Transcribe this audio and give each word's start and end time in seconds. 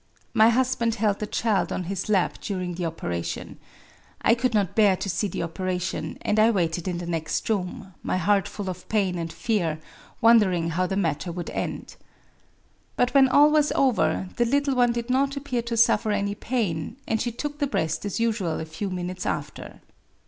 My 0.33 0.49
husband 0.49 0.95
held 0.95 1.19
the 1.19 1.27
child 1.27 1.71
on 1.71 1.83
his 1.83 2.09
lap 2.09 2.39
dur 2.41 2.59
ing 2.59 2.73
the 2.73 2.87
operation. 2.87 3.59
I 4.23 4.33
could 4.33 4.55
not 4.55 4.73
bear 4.73 4.95
to 4.95 5.07
see 5.07 5.27
the 5.27 5.43
operation; 5.43 6.17
and 6.23 6.39
I 6.39 6.49
waited 6.49 6.87
in 6.87 6.97
the 6.97 7.05
next 7.05 7.47
room, 7.47 7.93
my 8.01 8.17
heart 8.17 8.47
full 8.47 8.67
of 8.67 8.89
pain 8.89 9.15
and 9.19 9.31
fear, 9.31 9.79
wondering 10.19 10.71
how 10.71 10.87
the 10.87 10.97
matter 10.97 11.31
would 11.31 11.51
end. 11.51 11.97
But 12.95 13.13
[when 13.13 13.27
all 13.29 13.51
was 13.51 13.71
over] 13.73 14.29
the 14.37 14.45
little 14.45 14.73
one 14.73 14.91
did 14.91 15.11
not 15.11 15.37
appear 15.37 15.61
to 15.61 15.77
suffer 15.77 16.09
any 16.09 16.33
pain 16.33 16.95
'f 16.97 17.03
and 17.07 17.21
she 17.21 17.31
took 17.31 17.59
the 17.59 17.67
breast 17.67 18.03
as 18.03 18.19
usual 18.19 18.59
a 18.59 18.65
few 18.65 18.89
minutes 18.89 19.27
after. 19.27 19.81